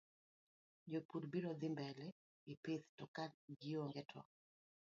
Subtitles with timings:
[0.93, 2.05] Jopur biro dhi mbele
[2.45, 3.25] gi pith to ka
[3.61, 4.19] gionge to